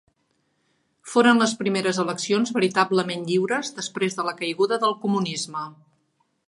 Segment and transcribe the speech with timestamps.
[1.11, 5.67] Foren les primeres eleccions veritablement lliures després de la caiguda del comunisme.